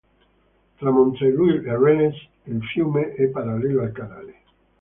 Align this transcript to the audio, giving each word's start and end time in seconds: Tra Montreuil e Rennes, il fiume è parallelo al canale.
Tra 0.79 0.89
Montreuil 0.89 1.61
e 1.63 1.77
Rennes, 1.77 2.15
il 2.45 2.59
fiume 2.69 3.13
è 3.13 3.27
parallelo 3.27 3.83
al 3.83 3.91
canale. 3.91 4.35